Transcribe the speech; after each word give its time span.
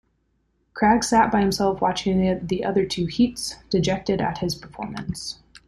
Cragg 0.73 1.03
sat 1.03 1.31
by 1.31 1.41
himself 1.41 1.79
watching 1.79 2.47
the 2.47 2.65
other 2.65 2.87
two 2.87 3.05
heats, 3.05 3.57
dejected 3.69 4.19
at 4.19 4.39
his 4.39 4.55
performance. 4.55 5.37